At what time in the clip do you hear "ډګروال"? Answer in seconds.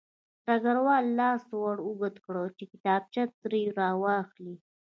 0.45-1.05